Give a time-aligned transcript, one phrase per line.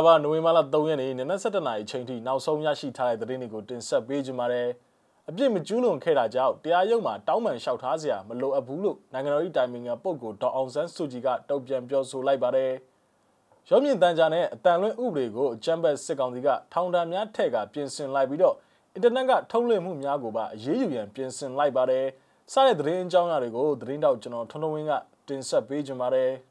[0.00, 4.68] လာပါနိုဝင်ဘာလ3ရက်နေ့နနက်7:00နာရီချိန်ထိနောက်ဆုံးရရှိထားတဲ့သတင်းတွေကိုတင်ဆက်ပေးကြပါမယ်။
[5.28, 12.72] အပြစ်မကျူးလွန်ခဲ့တာကြောင့်တရားရုံးမှာတောင်းပန်လျှောက်ထားစရာမလိုအပ်ဘူးလို့နိုင်ငံတော်၏တိုင်ပင်ခံပုဂ္ဂိုလ်ဒေါအောင်ဆန်းစုကြည်ကတုံ့ပြန်ပြောဆိုလိုက်ပါတယ်။
[13.70, 18.54] ရုံးမြင့်တန်းကြားနဲ့အတန်လွင့်ဥပဒေကိုအကြမ်းဖက်စစ်ကောင်စီကထောင်ဒဏ်များထက်ကပြင်ဆင်လိုက်ပြီးတော့
[18.94, 22.04] အင်တာနက်ကထုတ်လွှင့်မှုများကိုပါအရေးယူရန်ပြင်ဆင်လိုက်ပါတယ်။
[22.52, 24.92] စတဲ့သတင်းအကြောင်းအရာတွေကိုသတင်းတောက်ကျွန်တော်ထွန်းထွန်းဝင်းက
[25.28, 26.32] တင်ဆက်ပေးကြပါမယ်။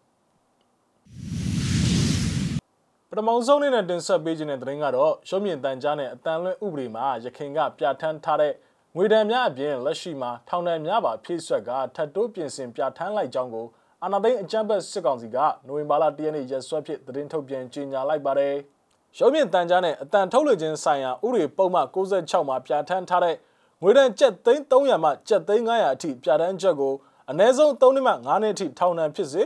[3.19, 8.53] ပထမဆုံးအနေနဲ့တင်ဆက်ပေးခြင်းတဲ့သတင်းကတော့ရုံးမြင့်တန်ကြားနဲ့အတန်လွင့်ဥပဒေမှာရခိုင်ကပြဋ္ဌာန်းထားတဲ့
[8.95, 13.67] ငွေဒဏ်များအပြင်လက်ရှိမှာထောင်ဒဏ်များပါဖြည့်ဆွက်ကထပ်တိုးပြင်ဆင်ပြဋ္ဌာန်းလိုက်ကြောင်းကို
[14.03, 15.37] အာဏာသိမ်းအကြမ်းဖက်စစ်ကောင်စီက
[15.67, 18.55] နိုဝင်ဘာလ10ရက်နေ့ရက်စွဲဖြင့်သတင်းထုတ်ပြန်ကြေညာလိုက်ပါတယ်။
[19.17, 23.35] ရုံးမြင့်တန်ကြားနဲ့အတန်ထုတ်လွှင့်ခြင်းဆိုင်ရာဥပဒေပုံမှန်66မှာပြဋ္ဌာန်းထားတဲ့
[23.81, 26.93] ငွေဒဏ်ကျပ်သိန်း300မှကျပ်သိန်း900အထိပြဋ္ဌာန်းချက်ကို
[27.29, 29.43] အနည်းဆုံး3နှစ်မှ9နှစ်အထိထောင်ဒဏ်ဖြစ်စေ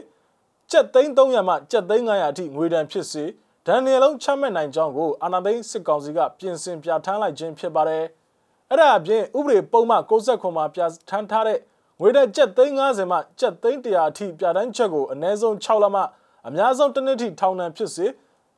[0.71, 3.25] ကျပ်သိန်း300မှကျပ်သိန်း900အထိငွေဒဏ်ဖြစ်စေ
[3.67, 8.03] ဒဏ်ငယ်လုံးချမှတ်နိုင်ကြောင်းကိုအာဏာသိမ်းစစ်ကောင်စီကပြင်ဆင်ပြဋ္ဌာန်းလိုက်ခြင်းဖြစ်ပါတယ်။
[8.69, 11.59] အဲ့ဒါအပြင်ဥပဒေပုံမှန်69မှာပြဋ္ဌာန်းထားတဲ့
[11.99, 16.01] ငွေတက်ကျပ်သိန်း90မှကျပ်သိန်း100အထိပြဋ္ဌာန်းချက်ကိုအနည်းဆုံး6လမှ
[16.47, 18.05] အများဆုံးတစ်နှစ်ထိထောင်ဒဏ်ဖြစ်စေ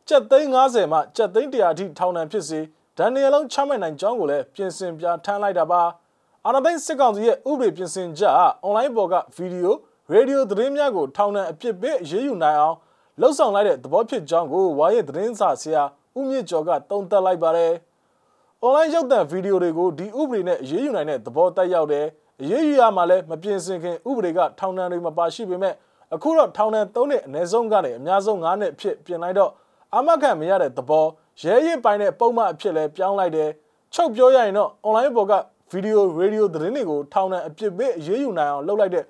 [0.09, 2.59] ကျပ်သိန်း90မှကျပ်သိန်း100အထိထောင်ဒဏ်ဖြစ်စေ
[2.98, 5.81] ဒဏ်ငယ်လုံးချမှတ်နိုင်ကြောင်းကိုလည်းပြင်ဆင်ပြဋ္ဌာန်းလိုက်တာပါ။
[6.45, 8.33] အာဏာသိမ်းစစ်ကောင်စီရဲ့ဥပဒေပြင်ဆင်ချက်
[8.64, 9.76] အွန်လိုင်းပေါ်ကဗီဒီယို
[10.11, 12.76] ရေဒီယိုသတင်းများကိုထောင်ဒဏ်အပြစ်ပေးအရေးယူနိုင်အောင်
[13.21, 15.83] လှုပ်ဆောင်လိုက်တဲ့သဘောဖြစ်ကြောင်းကိုဝါရဲ့သတင်းစာဆရာ
[16.17, 17.73] ဦးမြင့်ကျော်ကတုံ့တက်လိုက်ပါတယ်။
[18.63, 22.05] online ရုပ်သံဗီဒီယိုတွေကိုဒီဥပဒေနဲ့အရေးယူနိုင်တဲ့သဘောတက်ရောက်တယ်။
[22.41, 25.73] အရေးယူရမှာလည်းမပြင်ဆင်ခင်ဥပဒေကထောင်ဒဏ်တွေမပါရှိပေမဲ့
[26.13, 29.52] အခုတော့ထောင်ဒဏ်3နှစ်အနည်းဆုံးကနေအများဆုံး9နှစ်အဖြစ်ပြင်လိုက်တော့
[29.95, 31.05] အမခံမရတဲ့သဘော
[31.41, 33.49] ရဲရစ်ပိုင်းတဲ့ပုံမှန်အဖြစ်လဲပြောင်းလိုက်တယ်။
[33.93, 35.33] ချုပ်ပြောရရင်တော့ online ပေါ်က
[35.71, 39.05] ဗီဒီယိုရေဒီယိုသတင်းတွေကိုထောင်ဒဏ်အပြစ်ပေးအရေးယူနိုင်အောင်လုပ်လိုက်တဲ့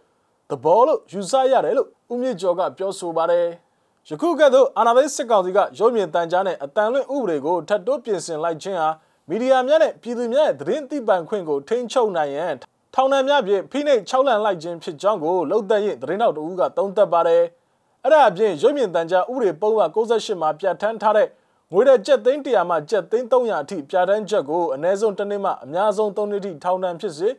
[0.50, 3.48] သဘောလို့ယူဆရတယ်လို့ဦးမြင့်ကျော်ကပြောဆိုပါတယ်။
[4.10, 8.90] ယခုကဲ့သို့အာဏာသိမ်းစစ်ကောင်စီကရုံမြင့်တန်ကြားနဲ့အတန်လွင့်ဥပဒေကိုထပ်တိုးပြင်ဆင်လိုက်ခြင်းဟာ
[9.30, 12.54] မီဒီယာများနဲ့ပြည်သူများရဲ့သတင်းသိပိုင်ခွင့်ကိုထိန်းချုပ်နိုင်ရန်
[12.94, 17.44] ထောင်ဒဏ်များဖြင့်ဖိနှိပ်၆လန့်လိုက်ခြင်းဖြစ်ကြောင်းကိုလှုပ်သက်ရင်သတင်းတော်တဦးကသုံးသပ်ပါတယ်။
[18.04, 21.28] အဲ့ဒါအပြင်ရုံမြင့်တန်ကြားဥပဒေပုံမှန်68မှာပြဋ္ဌာန်းထားတဲ့
[21.74, 27.30] ငွေတဲ့ကျပ်သိန်း100မှကျပ်သိန်း300အထိပြဋ္ဌာန်းချက်ကိုအနည်းဆုံးတစ်နှစ်မှအများဆုံး3နှစ်ထိထောင်ဒဏ်ဖြစ်စေ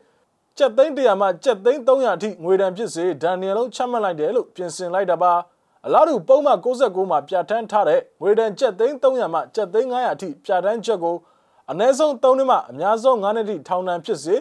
[0.58, 5.34] ကျပ်သိန်း100မှကျပ်သိန်း300အထိငွေဒဏ်ဖြစ်စေဒဏ်ငွေလုံးချမှတ်လိုက်တယ်လို့ပြင်ဆင်လိုက်တာပါ။
[5.88, 11.16] အလားတူပုံမှန်69မှာပြဋ္ဌာန်းထားတဲ့ငွေဒဏ်ကျပ်သိန်း300မှကျပ်သိန်း900အထိပြဋ္ဌာန်းချက်ကို
[11.70, 14.34] အနည်းဆုံး3နှစ်မှအများဆုံး9နှစ်ထိထောင်ဒဏ်ဖြစ်စေ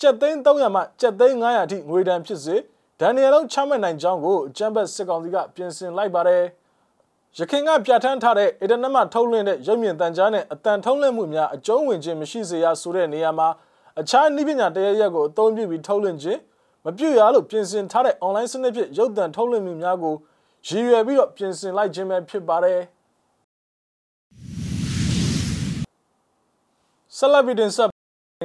[0.00, 2.56] ကျပ်သိန်း300မှကျပ်သိန်း900အထိငွေဒဏ်ဖြစ်စေ
[3.00, 6.42] ဒဏ်ငယ်လုံးချမှတ်နိုင်ကြောင်းကိုအကြံဘက်စစ်ကောင်စီကပြင်ဆင်လိုက်ပါတယ်
[7.38, 13.48] ရခိုင်ကပြဋ္ဌာန်းထားတဲ့အင်တာနက်မှာထုတ်လွှင့်တဲ့ရုပ်မြင်သံကြားနဲ့အတန်ထုတ်လွှင့်မှုများအကျုံးဝင်ခြင်းမရှိစေရဆိုတဲ့နေရာမှာ
[14.00, 16.40] အခြားနည်းပညာတရားရက်ကိုအသုံးပြုပြီးထုတ်လွှင့်ခြင်း
[16.84, 20.14] မပြုရလို့ပြင်ဆင်ထားတဲ့ online စနစ်ဖြင့်ရုပ်သံထုတ်လွှင့်မှုများကို
[20.68, 22.80] ရည်ရွယ်ပြီးတော့ပြင်ဆင်လိုက်ခြင်းပဲဖြစ်ပါတယ်
[27.16, 27.90] ဆလဗီဒင်ဆက်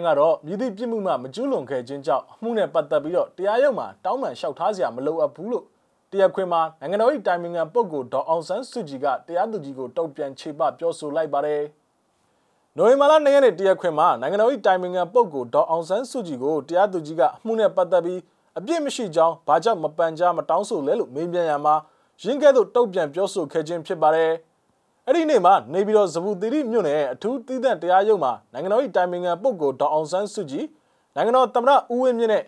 [0.07, 5.65] ကတော့မြည်သည့်ပြစ်မှုမှမကျူးလွန်ခဲ့ခြင်းကြောင့်အမှုနဲ့ပတ်သက်ပြီးတော့တရားရုံးမှာတောင်းပန်လျှောက်ထားစရာမလိုအပ်ဘူးလို့
[6.11, 11.61] တရားခွင်မှာနိုင်ငံတော်၏တိုင်ပင်ခံပုဂ္ဂိုလ်ဒေါအောင်ဆန်းစုကြည်ကတရားသူကြီးကိုတုံ့ပြန်ခြေပပြောဆိုလိုက်ပါတယ်။
[12.77, 18.19] နိုဝင်ဘာလ2ရက်နေ့တရားခွင်မှာနိုင်ငံတော်၏တိုင်ပင်ခံပုဂ္ဂိုလ်ဒေါအောင်ဆန်းစုကြည်ကိုတရားသူကြီးကအမှုနဲ့ပတ်သက်ပြီး
[18.57, 21.75] အပြစ်မရှိကြောင်းဘာကြောင့်မပန်ကြားမတောင်းဆိုလဲလို့မေးမြန်းရမှာ
[22.23, 24.31] ရင်းကဲ့သို့တုံ့ပြန်ပြောဆိုခဲ့ခြင်းဖြစ်ပါတယ်။
[25.07, 30.65] အဲ့ဒီနေ့မှာနေပြည်တော်ဇဗူသီရိမြို့နယ်အထူးသီးသန့်တရားရုံးမှာနိုင်ငံတော်၏တိုင်ပင်ခံပုဂ္ဂိုလ်ဒေါအောင်ဆန်းစုကြည်
[31.15, 32.43] နိုင်ငံတော်သမ္မတဦးဝင်းမြင့်နဲ့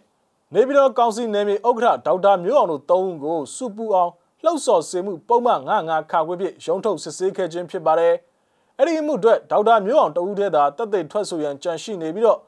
[0.54, 4.12] နေပြည်တော်ကောင်စီနယ်မြေဥက္ကဋ္ဌဒေါက်တာမျိုးအောင်တို့သုံးဦးကိုစုပူအောင်
[4.44, 8.14] လှုပ်ဆော်စေမှုပုံမှန်99ခါခွင့်ဖြင့်ရုံးထုတ်စစ်ဆေးခဲ့ခြင်းဖြစ်ပါတယ်။
[8.78, 12.40] အဲ့ဒီမှုအတွက်ဒေါက်တာမျိုးအောင်တဦးတည်းသာတက်သိထွက်ဆိုရန်ကြံရှိနေပြီးတော့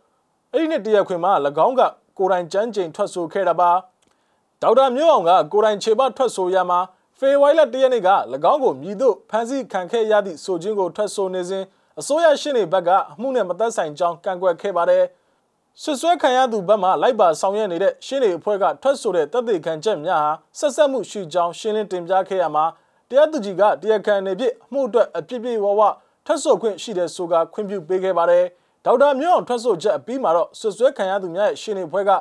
[0.52, 1.34] အဲ့ဒီနေ့တရားခွင်မှာ၎
[1.66, 1.82] င်းက
[2.18, 3.72] ကိုယ်တိုင်ကြမ်းကြိမ်ထွက်ဆိုခဲ့တာပါ။
[4.62, 6.80] ဒေါက်တာမျိုးအောင်ကကိုယ်တိုင်ခြေပထွက်ဆိုရမှာ
[7.20, 8.10] ဖေဝိုင်းလက်တရက်နေ့က၎
[8.52, 11.64] င်းကိုမြည်တို့ဖမ်းဆီးခံခဲ့ရသည့်ဆိုခြင်းကိုထွက်ဆိုနေစဉ်
[12.00, 15.04] အစိုးရရှင်းနေဘက်ကအမှုနဲ့မသက်ဆိုင်ကြောင်းကန့်ကွက်ခဲ့ပါတယ်။
[15.82, 22.66] ဆွဆွဲခံရသူဘက်မှလိုက်ပါဆောင်ရွက်နေတဲ့ရှင်းနေအဖွဲ့ကထွက်ဆိုတဲ့တပ်သေးခံချက်များဟာဆက်ဆက်မှုရှိကြောင်းရှင်းလင်းတင်ပြခဲ့ရမှာ
[23.10, 25.82] တရားသူကြီးကတရားခံနေဖြစ်အမှုအတွက်အပြစ်ပြည့်ဝဝ
[26.26, 28.44] ထွက်ဆိုခွင့်ရှိတဲ့ဆိုကခွင့်ပြုပေးခဲ့ပါတယ်။
[28.86, 32.12] ဒေါက်တာမျိုးအောင်ထွက်ဆိုချက်အပြီးမှာတော့ဆွဆွဲခံရသူများရဲ့ရှင်းနေအဖွဲ့က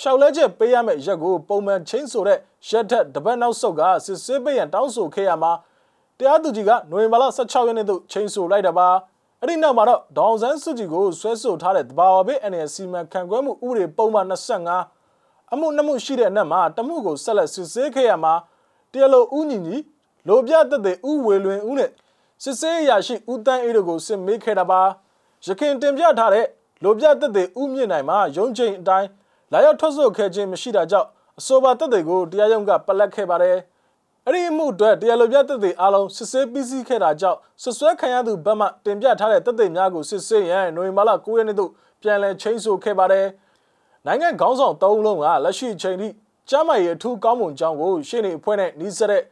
[0.00, 2.38] ရှောက်လဲချက်ပေးရမယ့်ရက်ကိုပုံမှန်ချင်းဆိုတဲ့
[2.68, 5.52] ရက်ထက်တပတ်နောက်ဆုတ်ကစစ်ဆေးပေးရန်တောင်းဆိုခဲ့ရမှာ
[6.18, 8.88] တရားသူကြီးကနိုဝင်ဘာလ16ရက်နေ့သို့ချင်းဆိုလိုက်တာပါ
[9.40, 18.34] အဲ့ဒီနောက်မှာတော့ဒေါအောင်ဆန်းစုကြည်ကိုဆွဲဆိုထားတဲ့တဘာဝဘေး NLC မှခံကွဲမှုဥပဒေပုံမှန်25အမှုနှစ်မှုရှိတဲ့အနက်မှာတမှုကိုဆက်လက်စစ်ဆေးခဲ့ရမှာ
[18.92, 19.76] တရားလိုဦးညီညီ
[20.28, 21.90] လိုပြသက်တဲ့ဥဝေလွင်ဦးနဲ့
[22.42, 24.80] စစ်ဆေးအရာရှိဦးတန်းအေးတို့ကိုစစ်မေးခဲ့တာပါ
[25.46, 26.46] ရခင်တင်ပြထားတဲ့
[26.84, 29.08] လိုပြသက်တဲ့ဥမြင့်နိုင်မှာရုံးချိန်အတိုင်း
[29.52, 31.08] လာရောက်ထွက်ဆိုခဲ့ခြင်းမရှိတာကြောင့်
[31.38, 33.56] အဆိုပါတပ်တွေကိုတရားရုံးကပလက်ခဲ့ပါတယ်။
[34.26, 41.70] အအဲ့ဒီအမှုအတွက်တရားလိုပြသက်သေအားလုံးစစ်ဆေးပြီးစီးခဲ့တာကြောင့်ဆွဆွဲခံရသူဘက်မှတင်ပြထားတဲ့သက်သေများကိုစစ်ဆေးရန်နိုဝင်ဘာလ9ရက်နေ့သို့
[42.02, 43.26] ပြန်လည်ချင်းဆိုခဲ့ပါတယ်။
[44.06, 46.08] နိုင်ငံခေါင်းဆောင်၃လုံးကလက်ရှိအချိန်ထိ
[46.50, 49.22] ကျမ်းမာရေးအထူးကောင်းမွန်ကြောင်းကိုရှေ့နေအဖွဲ့နဲ့နှီးစက်တဲ့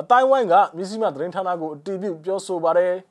[0.00, 2.94] အတိုင်းဝိုင်းကမြစည်းမသတင်းဌာနကိုအတည်ပြုပြောဆိုပါတယ်။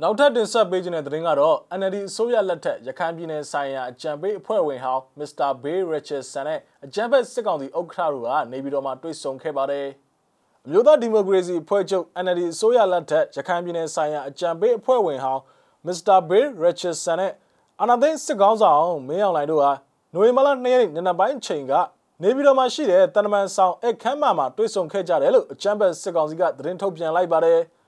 [0.00, 5.48] နောက်ထပ်တင်ဆက်ပေးခြင်းတဲ့သတင်းကတော့ NLD အစိုးရလက်ထက်ရခိုင်ပြည်နယ်ဆိုင်ရာအကြံပေးအဖွဲ့ဝင်ဟောင်း Mr.
[5.62, 9.86] Bay Richardson နဲ့အကြံဖက်စစ်ကောင်စီဥက္ကဋ္ဌတို့ကနေပြည်တော်မှာတွေ့ဆုံခဲ့ပါတယ်။
[10.66, 15.42] အမျိုးသားဒီမိုကရေစီအဖွဲ့ချုပ် NLD အစိုးရလက်ထက်ရခိုင်ပြည်နယ်ဆိုင်ရာအကြံပေးအဖွဲ့ဝင်ဟောင်း
[15.86, 16.18] Mr.
[16.28, 17.32] Bay Richardson နဲ့
[17.80, 19.72] အာနာသိန်းစစ်ကောင်ဆောင်မင်းအောင်လှိုင်တို့ဟာ
[20.12, 21.72] နိုဝင်ဘာလ2ရက်နေ့နံနက်ပိုင်းချိန်က
[22.22, 27.60] နေပြည်တော်မှာရှိတဲ့တန်တမန်ဆောင်အခမ်းမှာမှာတွေ့ဆုံခဲ့ကြတယ်လို့အကြံဖက်စစ်ကောင်စီကသတင်းထုတ်ပြန်လိုက်ပါတယ်။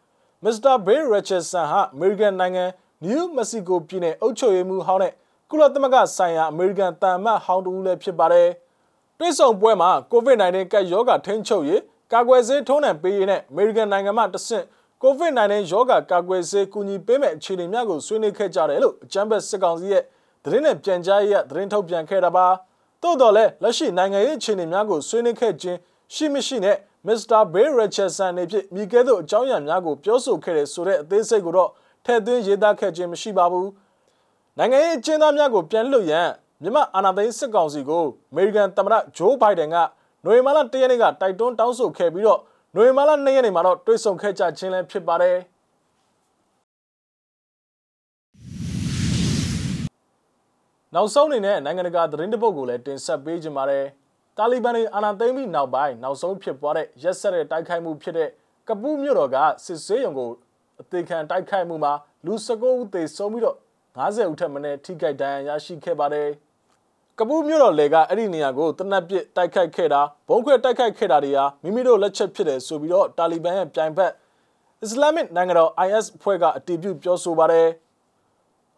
[0.44, 0.75] Mr.
[0.87, 2.64] Bill Richardson ဟာ American နိုင်ငံ
[3.06, 5.12] New Mexico ပြည်နယ်အုပ်ချုပ်ရေးမှူးဟောင်းနဲ့
[5.50, 8.49] ကုလသမဂ္ဂဆိုင်ရာ American တန်မတ်ဟောင်းတူလည်းဖြစ်ပါတယ်။
[9.19, 11.81] တွဲဆောင်ပွဲမှာ COVID-19 ကပ်ရောဂါထိန်းချုပ်ရေး
[12.12, 14.64] ကာကွယ်ဆေးထိုးနှံပေးရေးနဲ့ American နိုင်ငံမှတဆင့်
[15.02, 20.02] COVID-19 ရောဂါကာကွယ်ဆေးကူညီပေးမဲ့အခြေအနေများကိုဆွေးနွေးခဲ့ကြတယ်လို့အကြံဖက်စစ်ကောင်စီရဲ့
[20.44, 22.46] သတင်းနဲ့ပြန်ကြားရေးကသတင်းထုတ်ပြန်ခဲ့တာပါ။
[23.02, 25.79] သို့တော်လည်းလက်ရှိနိုင်ငံရေးအခြေအနေများကိုဆွေးနွေးခဲ့ခြင်း
[26.14, 31.70] ရှိမရှိနဲ့ မစ္စတာဘေးရချက်ဆန်နေဖြင့်မိကဲသို့အကြောင်းအရာများကိုပြောဆိုခဲ့တဲ့ဆိုတဲ့အသေးစိတ်ကိုတော့
[32.04, 33.66] ထည့်သွင်းရေးသားခဲ့ခြင်းမရှိပါဘူး။
[34.58, 36.28] နိုင်ငံရေးအကျဉ်းသားများကိုပြန်လွှတ်ရန်
[36.62, 39.76] မြန်မာအာဏာသိမ်းစစ်ကောင်စီကိုအမေရိကန်သမ္မတဂျိုးဘိုင်ဒန်က
[40.24, 42.40] နိုဝင်ဘာလ၁ရက်နေ့ကတိုက်တွန်းတောင်းဆိုခဲ့ပြီးတော့
[42.74, 45.36] နိုဝင်ဘာလ၂ရက်နေ့မှာတော့တွေ့ဆုံခဲ့ကြခြင်းလည်းဖြစ်ပါတယ်။
[50.94, 53.86] နောက်ဆုံးအနေနဲ့နိုင်ငံတကာသတင်းတပုတ်ကိုလည်းတင်ဆက်ပေးကြပါမယ်။
[54.38, 58.28] တာလီဘန်တွေအာဏာသိမ်းပြီးနောက်ပိုင်းနောက်ဆုံးဖြစ်ပွားတဲ့ရက်ဆက်တဲ့တိုက်ခိုက်မှုဖြစ်တဲ့
[58.69, 60.31] ကပူးမြို့တော်ကစစ်ဆေးရုံကို
[60.81, 61.92] အသေးခံတိုက်ခိုက်မှုမှာ
[62.26, 63.56] လူ19ဦးသေဆုံးပြီးတော့
[63.96, 66.28] 90ဦးထက်မနည်းထိခိုက်ဒဏ်ရာရရှိခဲ့ပါတယ်။
[67.19, 74.12] ကပူးမြို့တော်လေကအဲ့ဒီနေရာကိုတနက်ပစ်တိုက်ခိုက်ခဲ့တာဘုံခွဲတိုက်ခိုက်ခဲ့တာတွေဟာမိမိတို့လက်ချက်ဖြစ်တယ်ဆိုပြီးတော့တာလီဘန်ရဲ့ပြိုင်ဖက်
[74.82, 77.69] အစ္စလာမစ်နိုင်ငံတော် IS ဖွဲ့ကအတည်ပြုပြောဆိုပါတယ်။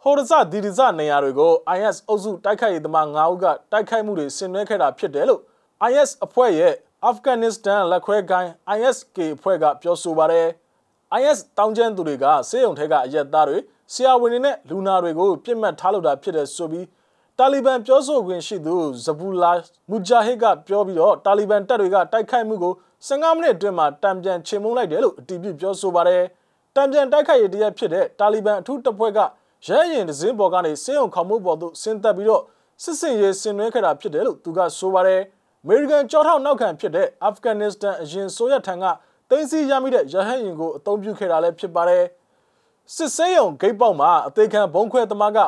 [0.08, 5.40] ဟိုဒဇဒီဒဇနေရာတွေကို IS အုပ်စုတိုက်ခိုက်ရေးသမား9ဦးကတိုက်ခိုက်မှုတွေဆင်နွှဲခဲ့တာဖြစ်တယ်လို့
[5.90, 6.74] IS အဖွဲ့ရဲ့
[7.04, 10.46] အာဖဂန်နစ္စတန်လက်ခွဲကိုင်း ISK အဖွဲ့ကပြောဆိုပါတယ်
[11.20, 13.58] IS တောင်းကျမ်းသူတွေကစေယုံထဲကအရက်သားတွေ
[13.92, 16.86] ဆရာဝန်တွေနဲ့လူနာတွေကိုပြစ်မှတ်ထားလို့တာဖြစ်တယ်ဆိုပြီး
[17.38, 18.74] တာလီဘန်ပြောဆိုခွင့်ရှိသူ
[19.04, 19.52] ဇဘူလာ
[19.90, 22.72] မူဂျာဟစ်ကပြောပြီးတော့တာလီဘန်တပ်တွေကတိုက်ခိုက်မှုကို
[23.08, 26.22] 15မိနစ်အတွင်းမှာတံပြန်ချေမှုန်းလိုက်တယ်လို့အတည်ပြုပြောဆိုပါတယ်
[26.76, 29.20] တံပြန်တိုက်ခိုက်ရေးတရက်ဖြစ်တဲ့တာလီဘန်အထူးတပ်ဖွဲ့က
[29.64, 32.42] ရဲရင်ဒဇင်းပေါ်ကနေစေယုံခေါမှုပေါ်သို့ဆင်းသက်ပြီးတော့
[32.82, 35.22] စစ်စင်ရေးဆင်နွှဲခဲ့တာဖြစ်တယ်လို့သူကဆိုပါတယ်။
[35.64, 38.84] အမေရိကန်ကြောထောက်နောက်ခံဖြစ်တဲ့အာဖဂန်နစ္စတန်အရင်ဆိုရထံက
[39.30, 42.04] တင်းစီရမိတဲ့ရဟတ်ရင်ကိုအသုံးပြုခဲ့တာလည်းဖြစ်ပါတယ်
[42.94, 45.38] စစ်ဆေးရုံဂိတ်ပေါက်မှာအသေးခံဘုံခွဲသမားက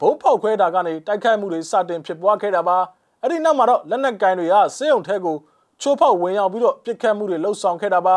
[0.00, 2.78] ဘုံဖောက်ခွဲတာကနေတိုက်ခိုက်မှုတွေစတင်ဖြစ်ပွားခဲ့တာပါ
[3.22, 5.36] အဲ့ဒီနောက်မှာတော့လက်နက်ကင်တွေကဆေးရုံထဲကို
[5.80, 8.16] ချိုးဖောက်ဝင်ရောက်ပြီးတော့ပြစ်ခတ်မှုတွေလှုပ်ဆောင်ခဲ့တာပါ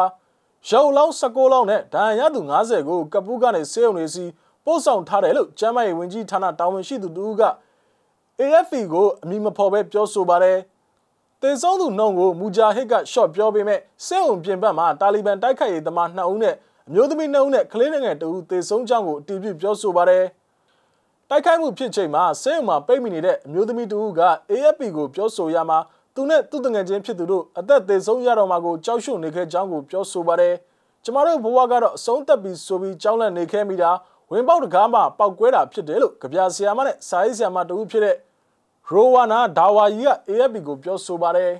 [0.69, 4.25] ရုပ်လောင်း16လောင်းနဲ့ဒဏ်ရာရသူ90ကိုကပူးကနေဆေးရုံတွေစီ
[4.65, 7.43] ပို့ဆောင်ထားတယ်လို့ကျမ်းမာရေးဝန်ကြီးဌာနတာဝန်ရှိသူတူက
[8.39, 10.57] AFP ကိုအမည်မဖော်ဘဲပြောဆိုပါတယ်
[11.41, 16.55] တင်ဆုံးသူနှုံကိုမူဂျာဟစ်ကရှော့ပြောပေးမဲ့စစ်အုံပြင်ပမှာတာလီဘန်တိုက်ခိုက်ရေးသမား2ဦးနဲ့
[16.87, 20.23] အမျိုးသမီး2ဦးနဲ့ကလေးငယ်2ဦးသေဆုံးကြောင်းကိုအတည်ပြုပြောဆိုပါတယ်။
[21.29, 25.79] တိုက်ခိုက်မှုဖြစ်ချိန်မှာစစ်အုံမှာပိတ်မိနေတဲ့အမျိုးသမီး2ဦးက AFP ကိုပြောဆိုရမှာ
[26.15, 30.53] သူနဲ့သူ့တငယ်ချင်းဖြစ်သူတို့အသက်သေဆုံးရတော့မှာကိုကြောက်ရွံ့နေခဲ့ကြောင်းကိုပြောဆိုပါတယ်။
[31.03, 33.91] ကျမတို့ဘဝကတော့အဆုံးသက်ပြီးဆိုပြီးကြောင်းလန့်နေခဲ့မိတာ
[34.33, 38.15] ဝင်ပေါက်တကားမှာပောက်ကွဲတာဖြစ်တယ်လို့ကြပြဆရာမနဲ့စာရေးဆရာမတူဖြစ်တဲ့
[38.89, 41.51] ရိုဝါနာဒါဝါယီက AFP ကိုပြောဆိုပါတယ်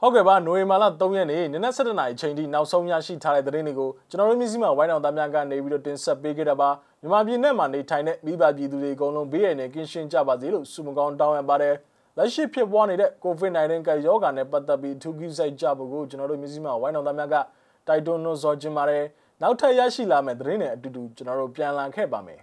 [0.00, 6.68] ဟုတ်ကဲ့ပါနိုဝင်ဘာလ3ရက်နေ့နနက်7:00နာရီချိန်ထိနောက်ဆုံးရရှိထားတဲ့သတင်းတွေကိုကျွန်တော်တို့မျိုးစိမဝိုင်းအောင်သားများကနေပြီးတော့တင်ဆက်ပေးခဲ့တာပါ
[7.00, 11.74] မြန်မာပြည်နဲ့မှာနေထိုင်တဲ့မိဘပြည်သူတွေအကုန်လုံးဘေးရန်နဲ့ကင်းရှင်းကြပါစေလို့ဆုမကောင်းတောင်းရပါတယ်
[12.16, 17.36] လက်ရှိဖြစ်ပွားနေတဲ့ COVID-19 ကရောဂါနဲ့ပတ်သက်ပြီးအထူးကိစ္စကြဖို့ကိုကျွန်တော်တို့မျိုးစိမဝိုင်းအောင်သားများက
[17.86, 19.04] တိုက်တွန်းလို့ဆိုကြပါတယ်
[19.42, 22.40] နောက်ထပ်ရရှိလာမယ့်သတင်းတွေအတူတူကျွန်တော်တို့ပြန်လာခဲ့ပါမယ်